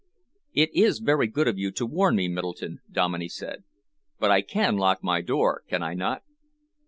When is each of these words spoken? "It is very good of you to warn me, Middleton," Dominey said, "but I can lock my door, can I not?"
"It 0.53 0.73
is 0.73 0.97
very 0.97 1.27
good 1.27 1.47
of 1.47 1.59
you 1.59 1.69
to 1.73 1.85
warn 1.85 2.15
me, 2.15 2.27
Middleton," 2.27 2.79
Dominey 2.91 3.29
said, 3.29 3.65
"but 4.17 4.31
I 4.31 4.41
can 4.41 4.75
lock 4.77 5.03
my 5.03 5.21
door, 5.21 5.61
can 5.67 5.83
I 5.83 5.93
not?" 5.93 6.23